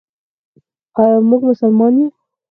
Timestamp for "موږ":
1.29-1.41